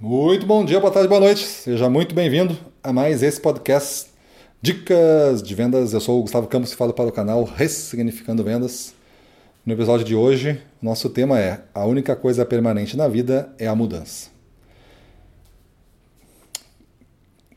[0.00, 1.44] Muito bom dia, boa tarde, boa noite.
[1.44, 4.08] Seja muito bem-vindo a mais esse podcast
[4.62, 5.92] Dicas de Vendas.
[5.92, 8.94] Eu sou o Gustavo Campos e falo para o canal Ressignificando Vendas.
[9.66, 13.74] No episódio de hoje, nosso tema é A única coisa permanente na vida é a
[13.74, 14.30] mudança.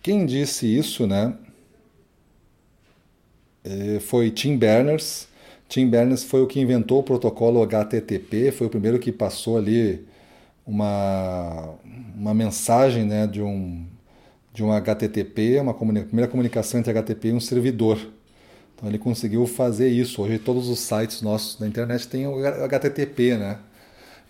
[0.02, 1.36] Quem disse isso, né?
[3.64, 5.28] É, foi Tim Berners.
[5.70, 10.08] Tim Berners foi o que inventou o protocolo HTTP, foi o primeiro que passou ali
[10.66, 11.76] uma,
[12.22, 13.84] uma mensagem né, de, um,
[14.54, 17.98] de um HTTP, uma comuni primeira comunicação entre HTTP e um servidor.
[18.76, 20.22] Então ele conseguiu fazer isso.
[20.22, 23.58] Hoje todos os sites nossos da internet têm o HTTP, né?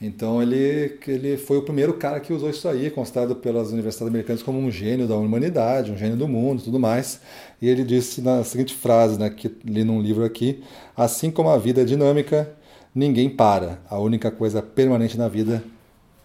[0.02, 4.42] Então ele, ele foi o primeiro cara que usou isso aí, considerado pelas universidades americanas
[4.42, 7.20] como um gênio da humanidade, um gênio do mundo, tudo mais.
[7.62, 10.64] E ele disse na seguinte frase, né, que li num livro aqui:
[10.96, 12.52] assim como a vida é dinâmica,
[12.96, 13.80] ninguém para.
[13.90, 15.62] A única coisa permanente na vida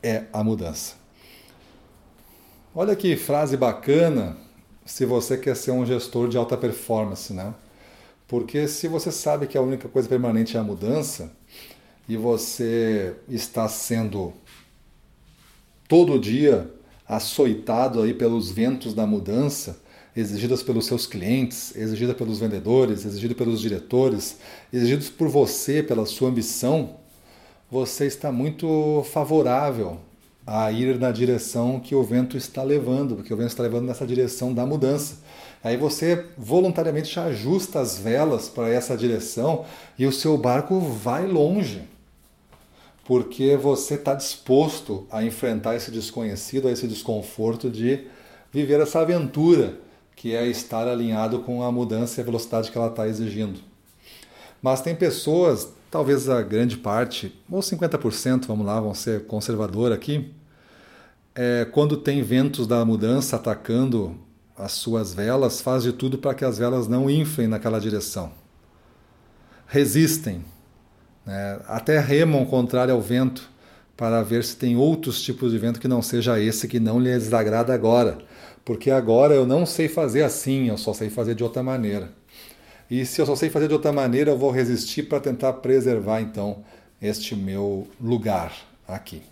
[0.03, 1.06] é a mudança.
[2.79, 4.37] Olha que frase bacana
[4.85, 7.55] se você quer ser um gestor de alta performance, né?
[8.29, 11.33] Porque se você sabe que a única coisa permanente é a mudança
[12.07, 14.35] e você está sendo
[15.89, 16.71] todo dia
[17.09, 19.81] açoitado aí pelos ventos da mudança,
[20.15, 24.37] exigidas pelos seus clientes, exigida pelos vendedores, exigida pelos diretores,
[24.71, 26.99] exigidos por você, pela sua ambição,
[27.71, 29.99] você está muito favorável
[30.47, 34.07] a ir na direção que o vento está levando, porque o vento está levando nessa
[34.07, 35.17] direção da mudança.
[35.65, 39.65] Aí você voluntariamente ajusta as velas para essa direção
[39.99, 41.83] e o seu barco vai longe,
[43.05, 48.07] porque você está disposto a enfrentar esse desconhecido, esse desconforto de
[48.53, 49.81] viver essa aventura
[50.15, 53.61] que é estar alinhado com a mudança e a velocidade que ela está exigindo.
[54.63, 60.31] Mas tem pessoas talvez a grande parte, ou 50%, vamos lá, vamos ser conservador aqui,
[61.37, 64.19] é, quando tem ventos da mudança atacando
[64.57, 68.33] as suas velas, faz de tudo para que as velas não inflem naquela direção.
[69.67, 70.43] Resistem,
[71.27, 71.61] né?
[71.67, 73.51] até remam contrário ao vento,
[73.95, 77.33] para ver se tem outros tipos de vento que não seja esse que não lhes
[77.33, 78.19] agrada agora.
[78.65, 82.11] Porque agora eu não sei fazer assim, eu só sei fazer de outra maneira.
[82.91, 86.21] E se eu só sei fazer de outra maneira, eu vou resistir para tentar preservar
[86.21, 86.63] então
[87.01, 88.53] este meu lugar
[88.87, 89.23] aqui.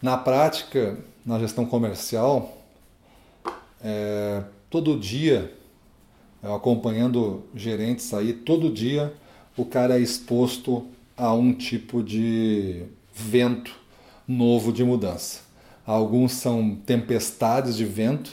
[0.00, 2.56] Na prática, na gestão comercial,
[3.82, 5.52] é, todo dia,
[6.40, 9.12] acompanhando gerentes aí, todo dia
[9.56, 13.74] o cara é exposto a um tipo de vento
[14.26, 15.40] novo de mudança.
[15.84, 18.30] Alguns são tempestades de vento,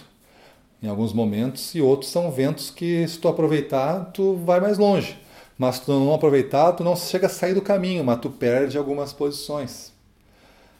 [0.83, 5.17] em alguns momentos, e outros são ventos que, se tu aproveitar, tu vai mais longe.
[5.57, 8.77] Mas se tu não aproveitar, tu não chega a sair do caminho, mas tu perde
[8.77, 9.94] algumas posições.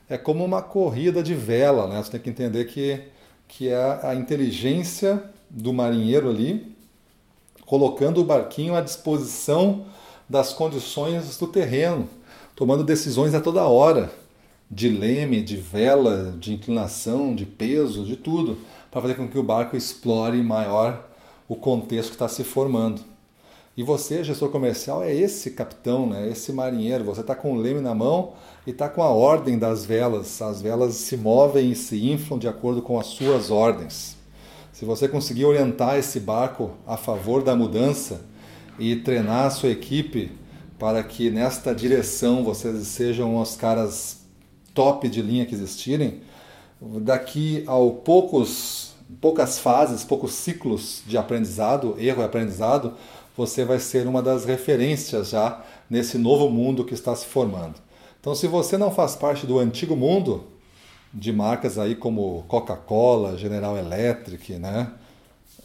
[0.10, 2.02] É como uma corrida de vela, né?
[2.02, 3.02] Você tem que entender que,
[3.48, 6.76] que é a inteligência do marinheiro ali,
[7.66, 9.86] colocando o barquinho à disposição
[10.30, 12.08] das condições do terreno,
[12.56, 14.12] tomando decisões a toda hora,
[14.70, 18.58] de leme, de vela, de inclinação, de peso, de tudo
[18.90, 21.08] para fazer com que o barco explore maior
[21.48, 23.02] o contexto que está se formando.
[23.78, 26.30] E você, gestor comercial, é esse capitão, né?
[26.30, 27.04] esse marinheiro.
[27.04, 28.32] Você está com o leme na mão
[28.66, 30.42] e está com a ordem das velas.
[30.42, 34.16] As velas se movem e se inflam de acordo com as suas ordens.
[34.72, 38.22] Se você conseguir orientar esse barco a favor da mudança
[38.80, 40.32] e treinar a sua equipe
[40.80, 44.22] para que nesta direção vocês sejam os caras
[44.74, 46.22] top de linha que existirem,
[46.82, 52.96] daqui a poucos poucas fases, poucos ciclos de aprendizado, erro e aprendizado,
[53.36, 57.76] você vai ser uma das referências já nesse novo mundo que está se formando.
[58.20, 60.46] Então, se você não faz parte do antigo mundo,
[61.14, 64.92] de marcas aí como Coca-Cola, General Electric, né?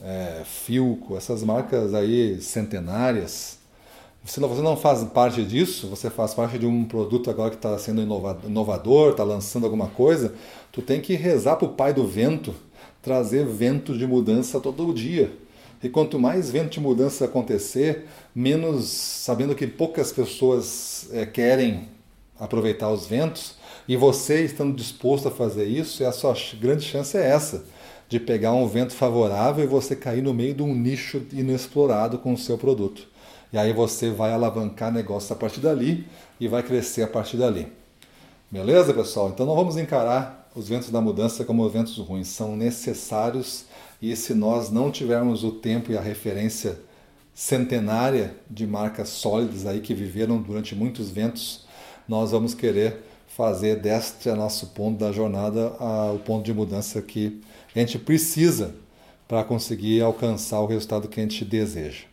[0.03, 3.59] É, Filco, essas marcas aí centenárias,
[4.25, 7.77] se você não faz parte disso, você faz parte de um produto agora que está
[7.79, 10.35] sendo inovador, está lançando alguma coisa,
[10.71, 12.55] tu tem que rezar para o pai do vento
[13.03, 15.33] trazer vento de mudança todo dia.
[15.83, 21.89] E quanto mais vento de mudança acontecer, menos, sabendo que poucas pessoas é, querem
[22.39, 23.55] aproveitar os ventos,
[23.89, 27.65] e você estando disposto a fazer isso, a sua grande chance é essa,
[28.09, 32.33] de pegar um vento favorável e você cair no meio de um nicho inexplorado com
[32.33, 33.09] o seu produto.
[33.53, 36.07] E aí você vai alavancar negócio a partir dali
[36.39, 37.67] e vai crescer a partir dali.
[38.51, 39.29] Beleza, pessoal?
[39.29, 43.65] Então não vamos encarar os ventos da mudança como ventos ruins, são necessários
[44.01, 46.79] e se nós não tivermos o tempo e a referência
[47.35, 51.67] centenária de marcas sólidas aí que viveram durante muitos ventos,
[52.09, 52.99] nós vamos querer
[53.29, 57.41] fazer deste nosso ponto da jornada a, o ponto de mudança que
[57.75, 58.75] a gente precisa
[59.29, 62.05] para conseguir alcançar o resultado que a gente deseja.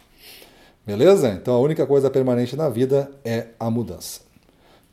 [0.86, 1.30] Beleza?
[1.30, 4.22] Então a única coisa permanente na vida é a mudança.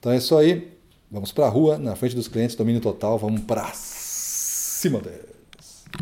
[0.00, 0.72] Então é isso aí.
[1.10, 5.33] Vamos para a rua, na frente dos clientes, domínio total, vamos para cima deles.